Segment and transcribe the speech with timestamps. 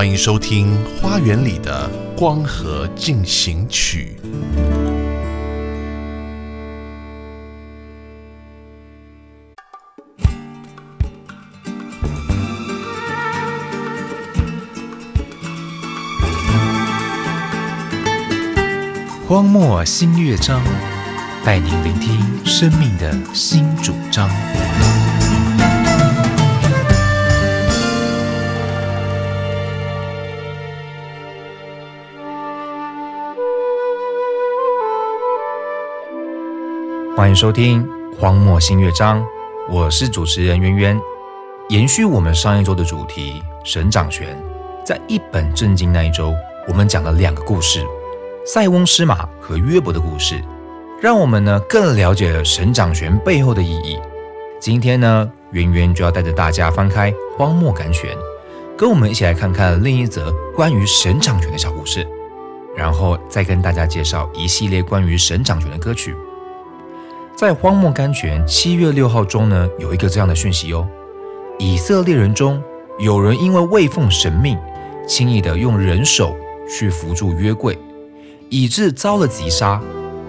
[0.00, 1.86] 欢迎收听《花园里的
[2.16, 4.16] 光合进行曲》。
[19.28, 20.62] 荒漠新乐章，
[21.44, 24.30] 带您聆听生命的新主张。
[37.20, 37.86] 欢迎收听
[38.18, 39.20] 《荒漠新乐章》，
[39.68, 41.00] 我是主持人渊渊。
[41.68, 44.34] 延续我们上一周的主题——神掌权，
[44.86, 46.32] 在一本正经那一周，
[46.66, 47.84] 我们讲了两个故事：
[48.46, 50.42] 塞翁失马和约伯的故事，
[50.98, 53.98] 让我们呢更了解了神掌权背后的意义。
[54.58, 58.16] 今天呢，渊渊就要带着大家翻开《荒漠甘泉》，
[58.78, 62.08] 跟我们一起来看看另一则关于神掌权的小故事，
[62.74, 66.16] 然后再跟大家介绍一系列关于神掌权的歌曲。
[67.40, 70.86] 在荒漠甘泉七月六号中呢，有一个这样的讯息哦：
[71.58, 72.62] 以色列人中
[72.98, 74.58] 有人因为未奉神命，
[75.08, 76.36] 轻易的用人手
[76.68, 77.78] 去扶住约柜，
[78.50, 79.80] 以致遭了击杀。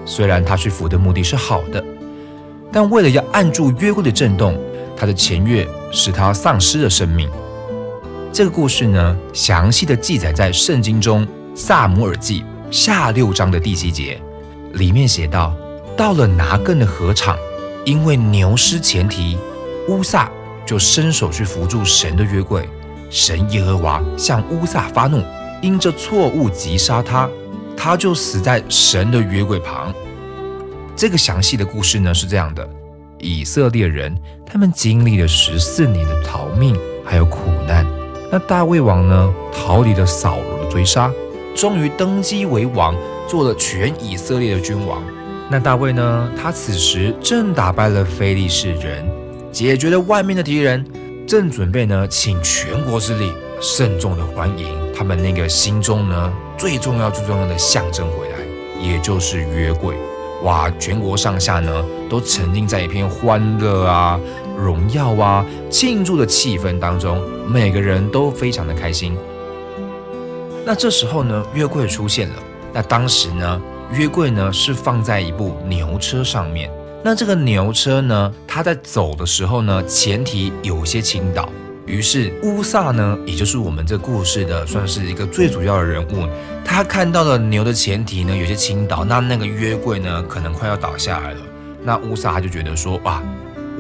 [0.06, 1.84] 虽然他去扶的目的是好的，
[2.72, 4.58] 但为了要按住约柜的震动，
[4.96, 7.30] 他的前月使他丧失了生命。
[8.32, 14.18] 这个故事呢，详细的记载在圣经中萨姆尔记下六章的第七节，
[14.76, 15.54] 里面写道。
[16.02, 17.38] 到了拿更的河场，
[17.86, 19.38] 因为牛失前蹄，
[19.88, 20.28] 乌撒
[20.66, 22.68] 就伸手去扶住神的约柜。
[23.12, 25.22] 神耶和华向乌撒发怒，
[25.62, 27.30] 因这错误击杀他，
[27.78, 29.94] 他就死在神的约柜旁。
[30.96, 32.68] 这个详细的故事呢是这样的：
[33.20, 34.12] 以色列人
[34.44, 36.76] 他们经历了十四年的逃命
[37.06, 37.86] 还有苦难。
[38.32, 41.12] 那大卫王呢逃离了扫罗的追杀，
[41.56, 42.96] 终于登基为王，
[43.28, 45.00] 做了全以色列的君王。
[45.52, 46.32] 那大卫呢？
[46.42, 49.06] 他此时正打败了非利士人，
[49.52, 50.82] 解决了外面的敌人，
[51.28, 58.38] 正准备呢，请全国之力慎重的欢迎他们那个心中呢最重要最重要的象征回来，
[58.82, 59.94] 也就是约柜。
[60.44, 64.18] 哇，全国上下呢都沉浸在一片欢乐啊、
[64.58, 69.18] 荣耀啊、庆祝的气氛当中，每个人都非常的开心。
[70.66, 72.36] 那这时候呢，约柜出现了。
[72.72, 73.62] 那当时呢？
[73.94, 76.72] 约柜呢是放在一部牛车上面，
[77.04, 81.50] 那这个牛车呢，它在走的时候呢，前蹄有些倾倒，
[81.86, 86.26] 于是乌萨呢，也就是我们这故事的算是一个最主要的人物，
[86.64, 91.42] 他看到了牛的前蹄呢有些倾倒，那那个约柜呢可能快要倒下来了，
[91.84, 93.22] 那乌萨他就觉得说哇，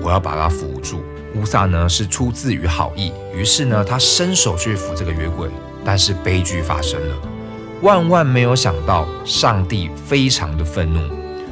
[0.02, 1.02] 我要把它扶住。
[1.36, 5.48] 乌萨呢是出自于好意，于是呢他伸手去扶这个约柜，
[5.86, 7.16] 但是悲剧发生了。
[7.81, 11.00] 万万没有想到，上帝非常的愤怒，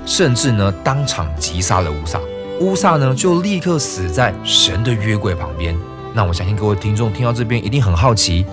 [0.06, 2.20] 甚至呢当场击杀了乌撒。
[2.60, 5.76] 乌撒呢就立刻死在神的约柜旁边。
[6.14, 8.46] 那我相信各位听众听到这边一定很好奇，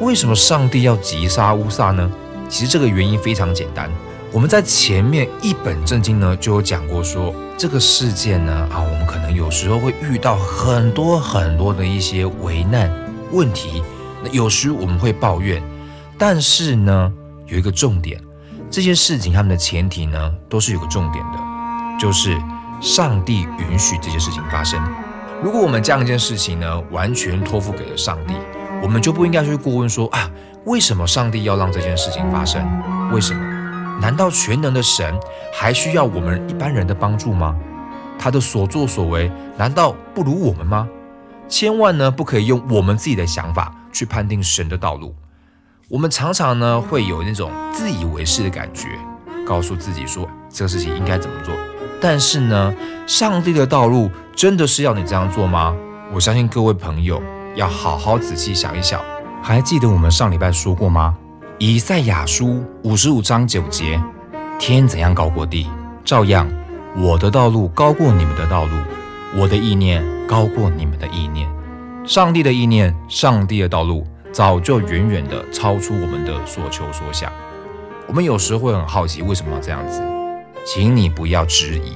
[0.00, 2.10] 为什么上帝要击杀乌撒呢？
[2.48, 3.88] 其实这个原因非常简单。
[4.32, 12.90] 我们在前面一本正经呢就有讲过，说这个事件呢啊，我们可能有时候会遇到很多很多的一些危难
[13.30, 13.82] 问题，
[14.24, 15.62] 那有时我们会抱怨，
[16.18, 17.12] 但是呢。
[17.50, 18.20] 有一个重点，
[18.70, 21.38] 这些事情他们的前提呢，都是有个重点的，
[21.98, 22.40] 就是
[22.80, 24.80] 上帝允许这些事情发生。
[25.42, 28.34] 如果我们将一件事情呢，完全托付给了上帝，
[28.80, 30.30] 我们就不应该去过问说啊，
[30.64, 32.64] 为什么上帝要让这件事情发生？
[33.10, 33.40] 为什么？
[34.00, 35.18] 难道全能的神
[35.52, 37.56] 还需要我们一般人的帮助吗？
[38.18, 40.88] 他的所作所为难道不如我们吗？
[41.48, 45.14] 千万呢，不可以用我们自己的想法去判定神的道路。
[45.90, 48.86] 我们常常呢会有那种自以为是的感觉，
[49.44, 51.52] 告诉自己说这个事情应该怎么做。
[52.00, 52.72] 但是呢，
[53.08, 55.74] 上帝的道路真的是要你这样做吗？
[56.14, 57.20] 我相信各位朋友
[57.56, 59.00] 要好好仔细想一想。
[59.42, 61.16] 还记得我们上礼拜说过吗？
[61.58, 64.00] 以赛亚书五十五章九节：
[64.60, 65.66] 天怎样高过地，
[66.04, 66.48] 照样
[66.96, 68.76] 我的道路高过你们的道路，
[69.36, 71.50] 我的意念高过你们的意念。
[72.04, 74.06] 上帝的意念，上帝的道路。
[74.32, 77.32] 早就远远的超出我们的所求所想。
[78.06, 80.02] 我们有时会很好奇，为什么要这样子？
[80.64, 81.94] 请你不要质疑，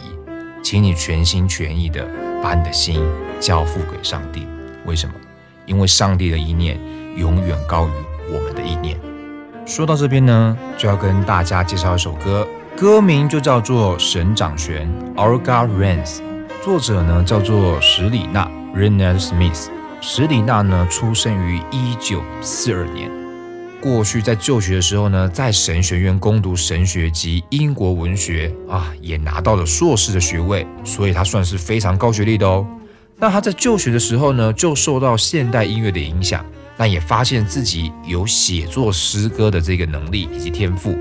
[0.63, 2.09] 请你全心全意的
[2.43, 3.01] 把你的心
[3.39, 4.47] 交付给上帝。
[4.87, 5.15] 为什么？
[5.67, 6.79] 因为上帝的意念
[7.17, 8.99] 永远高于我们的意念。
[9.67, 12.47] 说到这边呢，就要跟大家介绍一首歌，
[12.77, 14.87] 歌名就叫做《神掌权》
[15.21, 16.21] （Our God Reigns），
[16.63, 19.69] 作者呢叫做史里娜 （Renner Smith）。
[20.07, 23.11] 史里纳呢出生于一九四二年，
[23.81, 32.67] 过去在就学的时候呢，在神学院攻读神学及英国文学啊，也拿到了硕士的学位，所以他算是非常高学历的哦。
[33.17, 36.45] 那他在就学的时候呢，就受到现代音乐的影响。
[36.77, 40.95] 但也发现自己有写作诗歌的这个能力以及天赋。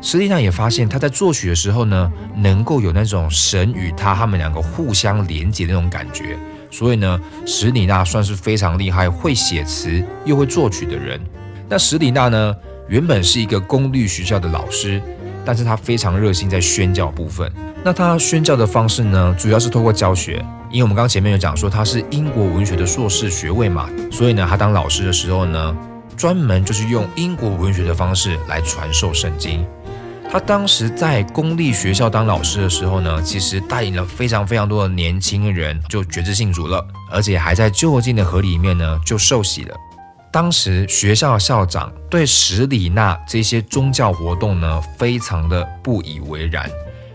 [0.00, 6.36] 实际上也发现他在作曲的时候呢，能够有那种神与他他们两个互相连接的那种感觉。
[6.74, 11.20] 所以呢，史里纳算是非常厉害，会写词又会作曲的人。
[11.68, 12.52] 那史里纳呢，
[12.88, 15.00] 原本是一个公立学校的老师，
[15.44, 17.48] 但是他非常热心在宣教部分。
[17.84, 20.44] 那他宣教的方式呢，主要是透过教学。
[20.68, 25.76] 因为我们刚前面有讲说他是英国文学的硕士学位嘛，所以呢，他当老师的时候呢，
[26.16, 29.64] 专门就是用英国文学的方式来传授圣经。
[30.30, 39.76] 他当时在公立学校当老师的时候呢，其实带领了非常非常多的年轻人就觉知信主了，而且还在就近的河里面呢就受洗了。
[40.32, 46.68] 当时学校校长对史里娜这些宗教活动呢非常的不以为然，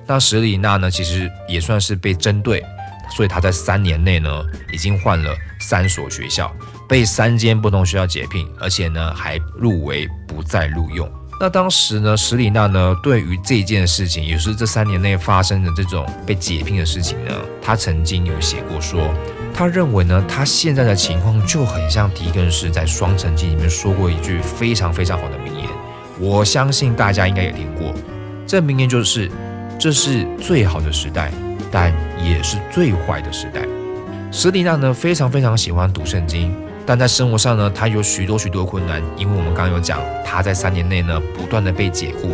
[0.07, 2.63] 那史里娜呢其实也算是被针对。
[3.11, 4.29] 所以他在三年内呢，
[4.71, 6.55] 已经换了三所学校，
[6.87, 11.11] 被三间不同学校解聘，而且呢还入围不再录用。
[11.39, 17.31] 那当时呢，史里纳呢对于这件事情，也是这三年内发生的这种被解聘的事情呢，
[17.61, 19.13] 他曾经有写过说，
[19.53, 25.69] 他认为呢，他现在的情况就很像狄更斯在《双城记》里面说过一句非常非常好的名言，
[26.19, 27.93] 我相信大家应该也听过，
[28.45, 29.31] 这名言就是：
[29.79, 31.31] 这是最好的时代。
[31.71, 31.93] 但
[32.25, 33.61] 也是最坏的时代。
[34.31, 36.51] 史里娜呢，非常非常喜欢读圣经，
[36.89, 38.99] 但在生活上呢，他有许多许多困难。
[39.15, 42.33] 因为我们刚刚有讲，他在三年内呢，不断的被解雇，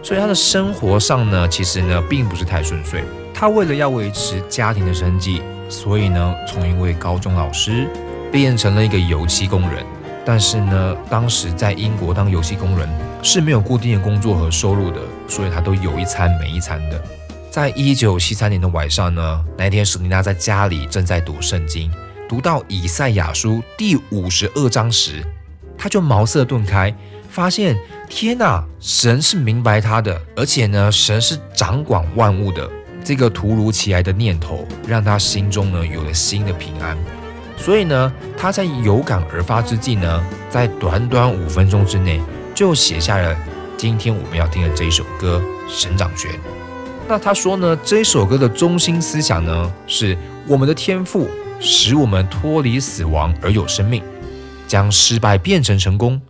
[0.00, 3.02] 所以他的生活上呢，其实呢，并不是太顺遂。
[3.34, 7.88] 他为了要维持家庭的生计，所以呢，从一位高中老师
[8.30, 9.84] 变成了一个油漆工人。
[10.24, 12.88] 但是呢，当时在英国当油漆工人
[13.24, 17.02] 是没有固定的工作和收入的，所以他都有一餐没一餐的。
[17.50, 21.90] 在一九七三年的晚上呢，那一天史蒂娜在家里正在读圣经，
[22.28, 25.22] 读到以赛亚书第五十二章时，
[25.78, 26.92] 他就茅塞顿开，
[27.28, 27.76] 发现
[28.08, 32.68] 天哪，神是明白他的，而且呢，神是掌管万物的。
[33.04, 36.98] 这个突如其来的念头，让他心中呢有了新的平安。
[37.56, 42.20] 所以呢，他在有感而发之际呢，在短短五分钟之内，
[42.52, 43.36] 就写下了
[43.76, 45.40] 今天我们要听的这一首歌
[45.72, 46.32] 《神掌权》。
[47.06, 50.18] 那他说呢，这首歌的中心思想呢，是
[50.48, 51.28] 我们的天赋
[51.60, 54.02] 使我们脱离死亡而有生命，
[54.66, 56.20] 将失败变成成功，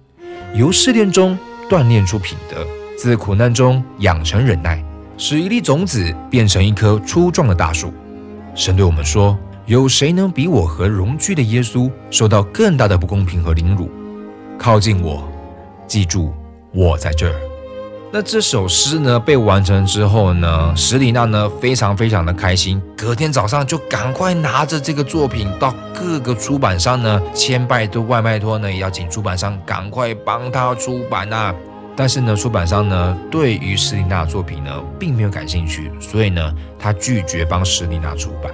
[0.54, 1.38] 由试炼中
[1.68, 4.82] 锻炼出品德，自苦难中养成忍耐，
[5.18, 7.92] 使一粒种子变成一棵粗壮的大树。
[8.54, 13.90] 神对我们说：有谁能比我和荣居的耶稣受到更大的不公平和凌辱？
[14.56, 15.28] 靠近我，
[15.86, 16.32] 记住
[16.72, 17.55] 我在这儿。
[18.18, 31.54] 那这首诗呢被完成之后呢，史里娜呢非常非常的开心，隔天早上就赶快拿着这个作品到各个出版商呢，千拜托万拜托呢，也要请出版商赶快帮他出版呐。
[31.94, 38.50] 但是呢，出版商呢对于史里娜的作品呢并没有感兴趣，所以呢他拒绝帮史里娜出版。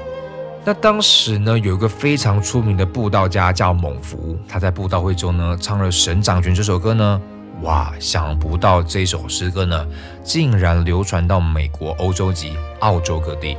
[0.64, 7.21] 那当时呢有一个非常出名的布道家叫蒙福，他在布道会中呢唱了《神掌权》这首歌呢。
[7.62, 9.87] 哇，想不到这首诗歌呢，
[10.25, 13.57] 竟然流传到美国、欧洲及澳洲各地。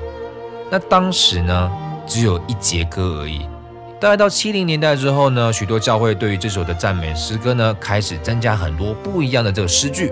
[0.69, 1.71] 那当时呢，
[2.05, 3.41] 只有一节歌而已。
[4.01, 10.11] 大概到七零年代之后呢，许多教会对于这首的赞美诗歌呢，开始增加很多不一样的这个诗句。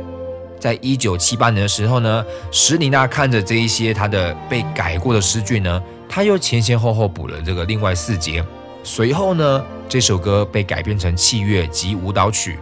[0.57, 8.41] 在一九七八年的时候呢，史里娜看着这一些他的被改过的诗句呢，他又前前后后补了这个另外四节。
[8.83, 12.57] 随后呢，这首歌被改编成器乐及舞蹈曲。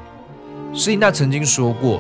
[0.72, 2.00] 施琳娜曾经说过，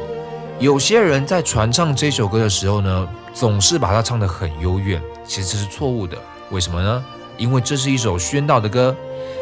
[0.59, 6.15] 有些人在传唱这首歌的时候呢，总是把它唱得很幽怨，其实这是错误的。
[6.51, 7.03] 为什么呢？
[7.35, 8.95] 因为这是一首宣道的歌，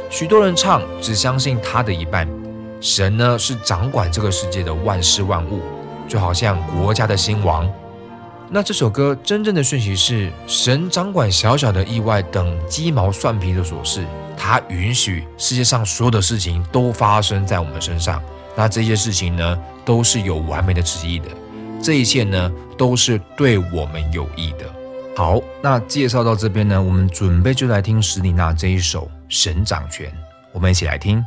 [0.09, 2.27] 许多人唱只相信他的一半。
[2.79, 5.61] 神呢是掌管这个世界的万事万物，
[6.07, 7.69] 就好像国家的兴亡。
[8.49, 14.05] 那这首歌真正的讯息是，神掌管小小的意外等鸡毛蒜皮的琐事，
[14.37, 18.21] 他允许世界上所有的事情都发生在我们身上。
[18.57, 21.27] 那这些事情呢，都是有完美的旨意的。
[21.79, 24.65] 这一切呢，都是对我们有益的。
[25.15, 30.07] 好，那介绍到这边呢，我们准备就来听史里娜这一首《神掌权》，
[30.51, 31.23] 我们一起来听。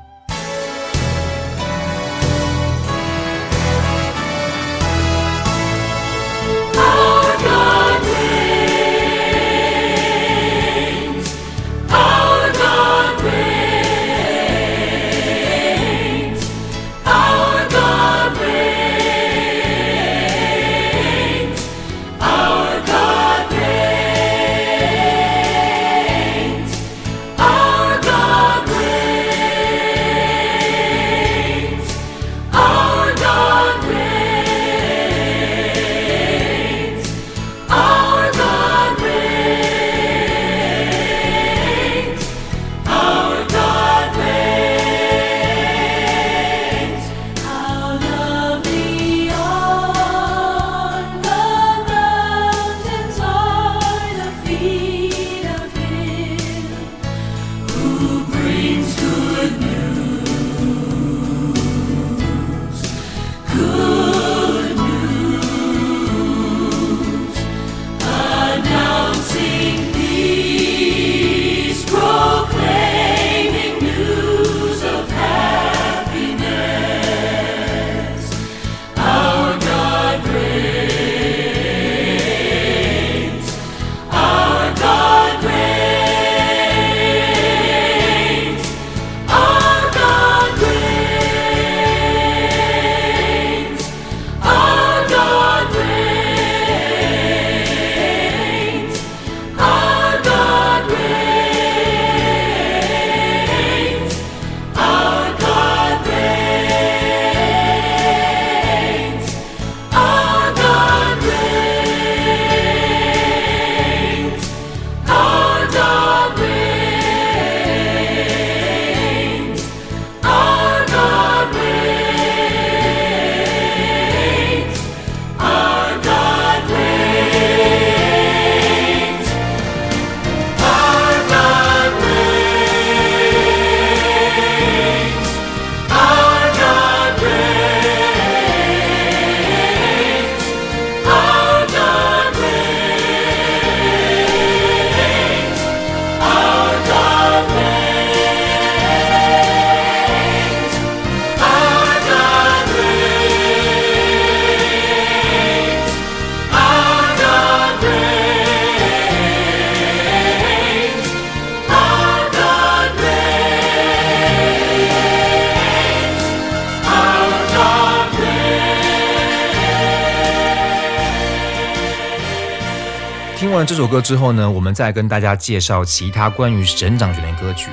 [173.40, 177.70] 听完这首歌之后呢，我们再跟大家介绍其他关于神掌权的歌曲。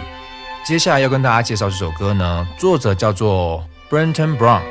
[0.66, 4.62] 接下来要跟大家介绍这首歌呢，作者叫做 Brenton Brown，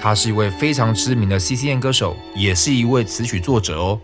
[0.00, 3.98] 他是一位非常知名的 CCM 歌手，也是一位词曲作者哦。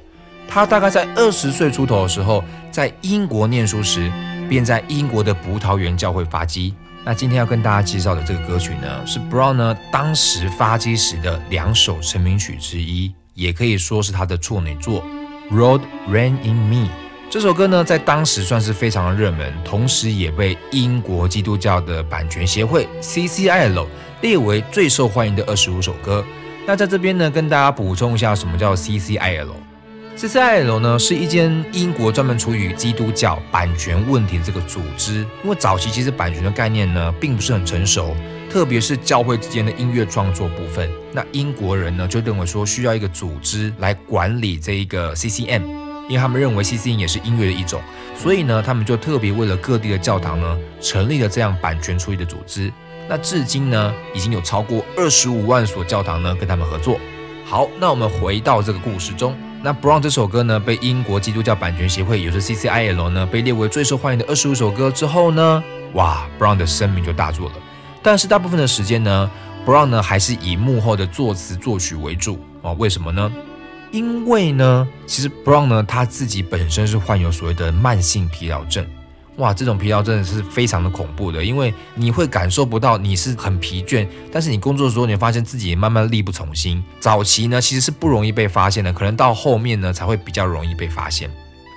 [0.48, 4.10] 他大概在二十岁出头的时候，在英国念书时，
[4.48, 6.74] 便在英国的葡萄园教会发迹。
[7.04, 15.04] 那今天要跟大家介绍的这个歌曲呢，是 Brown 呢当时发迹时的两首成名曲之一，也可以说是他的处女作。
[15.50, 16.88] Road ran in Me
[17.28, 23.86] 这首歌呢，在当时算是非常的热门，同时也被英国基督教的版权协会 CCIL
[24.20, 26.24] 列为最受欢迎的二十五首歌。
[26.66, 35.26] 那在这边呢，跟大家补充一下，什么叫 CCIL？CCIL 呢，是一间英国专门处理基督教版权问题的这个组织。
[35.42, 38.16] 因为早期其实版权的概念呢，并不是很成熟，
[38.50, 40.90] 特别是教会之间的音乐创作部分。
[41.12, 45.62] 那英国人呢，就认为说需要一个组织来管理这一个 CCM，
[46.08, 47.80] 因为他们认为 CCM 也是音乐的一种，
[48.16, 52.72] 所以呢，他们就特别为了各地的教堂呢，成立了这样版权处理的组织。
[53.08, 56.98] 那至今呢，已经有超过二十五万所教堂呢，跟他们合作。
[57.44, 59.36] 好，那我们回到这个故事中。
[59.62, 65.62] 那 Brown 这首歌呢，被英国基督教版权协会，也就是 CCIL 呢，被列为最受欢迎的二十五首歌之后呢，
[65.94, 67.54] 哇，Brown 的声名就大作了。
[68.02, 69.30] 但是大部分的时间呢
[69.66, 72.72] ，Brown 呢还是以幕后的作词作曲为主啊？
[72.72, 73.30] 为什么呢？
[73.92, 78.86] 因为呢，其实 Brown 呢他自己本身是患有所谓的慢性疲劳症。
[79.36, 86.82] 哇，这种疲劳真的是非常的恐怖的，因为你会感受不到你是很疲倦，但是你工作的时候，你发现自己慢慢力不从心。
[86.98, 91.30] 早期呢，其实是不容易被发现的，可能到后面呢才会比较容易被发现。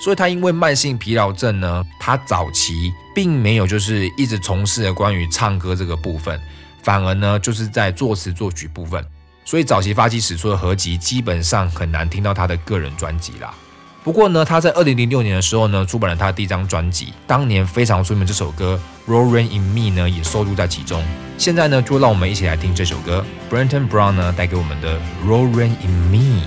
[0.03, 6.37] 所以他因为慢性疲劳症呢，他早期并没有就是一直从事的关于唱歌这个部分，
[6.81, 9.01] 反而呢就是在作词作曲部分。
[9.45, 13.53] 所以早期发迹史出的合集基本上很难听到他的个人专辑啦。
[14.03, 18.77] 不过呢，他在二零零六年的时候呢，出版了他的第一张专辑，当年非常出名这首歌
[19.09, 21.01] 《Rolling in Me》呢，也收录在其中。
[21.37, 26.41] 现在呢，就让我们一起来听这首歌，Brenton Brown 呢带给我们的《Rolling in Me》。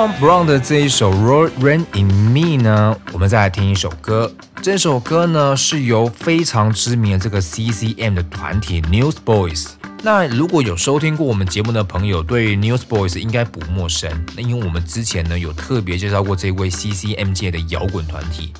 [0.00, 4.32] 完 Brown 的这一首《Roll Rain in Me》呢，我们再来听一首歌。
[4.62, 9.66] 这首歌呢是由非常知名的这个 CCM 的团体 Newsboys。
[10.02, 14.10] 那如果有收听过我们节目的朋友，对 Newsboys 应该不陌生。
[14.34, 18.54] 那因为我们之前呢有特别介绍过这位 CCM 界的摇滚团体。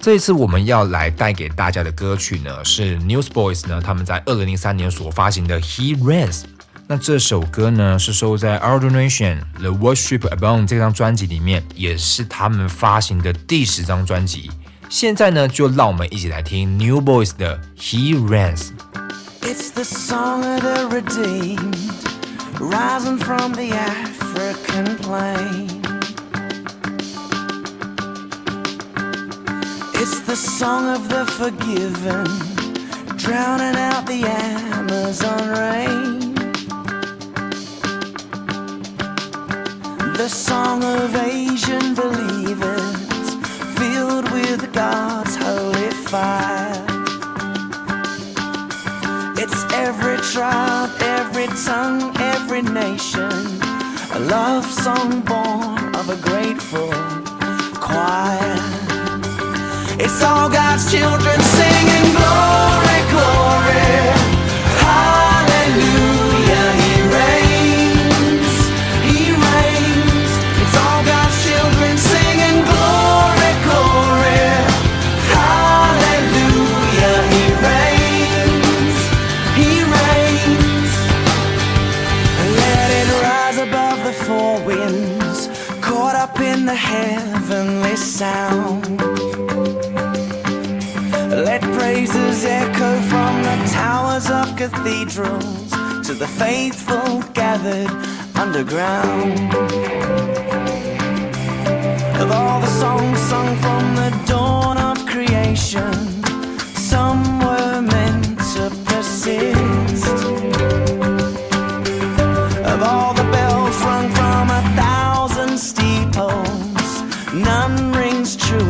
[0.00, 6.40] 这一次我们要来带给大家的歌曲呢，是 Newsboys 呢他们在二零零三年所发行的《He Rains》。
[6.93, 14.49] 那这首歌呢是收在《Our Donation The Worship Above》这张专辑里面，也是他们发行的第十张专辑。
[14.89, 18.69] 现在呢，就让我们一起来听 New Boys 的《He Reigns》。
[19.41, 21.77] It's the song of the redeemed,
[22.59, 25.67] rising from the African plain.
[29.93, 32.25] It's the song of the forgiven,
[33.15, 36.22] drowning out the Amazon rain.
[40.16, 43.34] The song of Asian believers,
[43.76, 46.86] filled with God's holy fire.
[49.36, 53.32] It's every tribe, every tongue, every nation.
[54.12, 56.92] A love song born of a grateful
[57.74, 58.56] choir.
[59.98, 63.90] It's all God's children singing glory, glory,
[64.78, 66.13] hallelujah.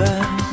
[0.05, 0.44] around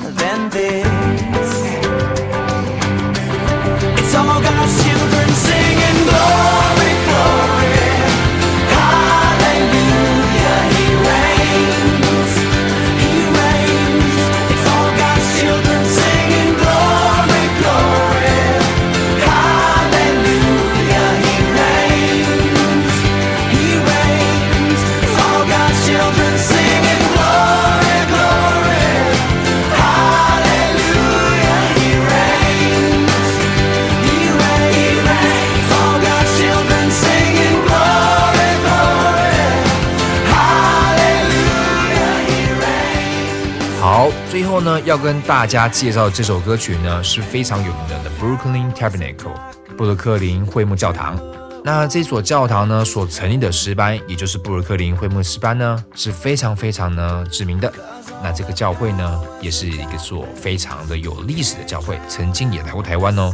[44.63, 49.33] 呢，要跟大家介绍这首歌曲呢是非常有名的 The Brooklyn Tabernacle
[49.77, 51.19] 布鲁克林会幕教堂。
[51.63, 57.71] 那这所教堂呢所成立的诗班，也就是布鲁克林会幕诗班呢，是非常非常呢知名的。
[58.23, 63.33] 那这个教会呢，也是一个所非常的有历史的教会，曾经也来过台湾哦。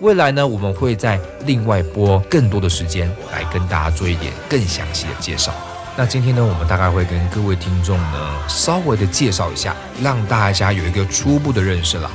[0.00, 5.52] 未来呢，我们会在另外播更多的时间来跟大家做一点更详细的介绍。
[6.00, 12.10] 那今天呢，我们大概会跟各位听众呢稍微的介绍一下，让大家有一个初步的认识啦。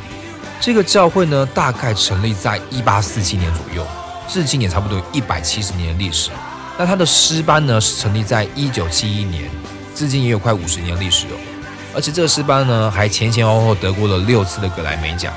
[0.60, 3.86] 这个教会呢，大概成立在一八四七年左右，
[4.28, 6.32] 至今也差不多一百七十年历史。
[6.80, 9.48] 那它的诗班呢，是成立在一九七一年，
[9.93, 11.38] 至今也有快五十年历史哦。
[11.93, 15.32] 而且这个诗班呢，还前前后后得过了六次的格莱美奖。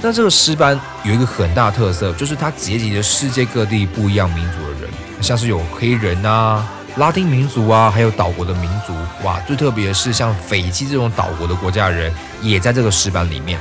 [0.00, 8.92] 那这个诗班有一个很大的特色，就是它结集了世界各地不一样民族的人，像是有黑人啊、拉丁民族啊，还有岛国的民族。
[9.24, 13.58] 哇，最特别是像斐济这种岛国的国家的人，也在这个石板里面。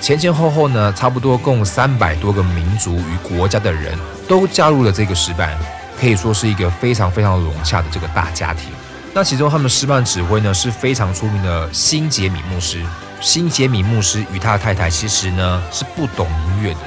[0.00, 5.58] 前前后后呢，差不多共三百多个民族与国家的人都加入了这个石板，
[6.00, 8.70] 可以说是一个非常非常融洽的这个大家庭。
[9.12, 12.82] 那其中他们诗班指挥呢是非常出名的辛杰米牧师。
[13.20, 16.80] 辛杰米牧师与他的太太其实呢是不懂音乐的，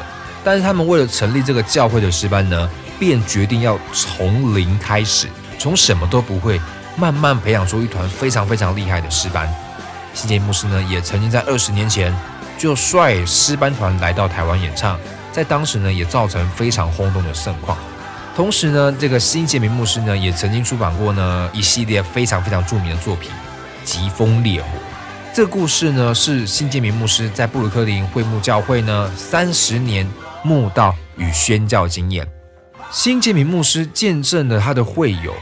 [0.43, 5.27] 但是他们为了成立这个教会的诗班呢，便决定要从零开始，
[5.63, 6.60] 从什么都不会，
[6.97, 9.49] 慢慢培养出一团非常非常厉害的诗班。
[10.13, 12.13] 新杰牧师呢也曾经在二十年前
[12.58, 14.99] 就率诗班团来到台湾演唱，
[15.32, 17.78] 在当时呢也造成非常轰动的盛况。
[18.36, 23.32] 同时呢，这个新杰明牧师呢也曾经出版过呢一系列非常非常著名的作品
[23.86, 24.67] 《疾风烈火》。
[25.34, 30.06] 这个故事呢是新杰明牧师在布鲁克林会幕教会呢三十年
[30.43, 32.28] 墓道与宣教经验。
[32.91, 35.34] 新杰明牧师见证了他的会友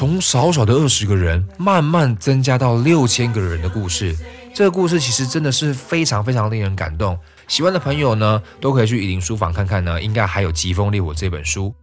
[0.00, 4.16] 从少少的二十个人慢慢增加到六千个人的故事。
[4.54, 7.18] 这个故事其实真的是非常非常令人感动。
[7.48, 11.74] 喜欢的朋友呢都可以去雨林书房看看呢，应该还有《疾风烈火》这本书。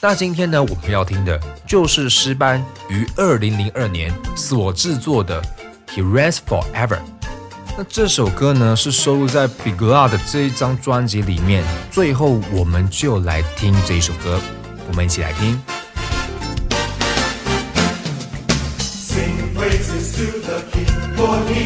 [0.00, 5.42] 那今天呢，我们要听的就是诗班于二零零二年所制作的
[5.88, 6.86] 《He Reigns Forever》。
[7.76, 11.64] 那这首歌呢，是收录在《Big Love》的这一张专辑里面。
[11.90, 14.38] 最后，我们就来听这一首歌，
[14.86, 15.60] 我们一起来听。
[21.24, 21.63] for me.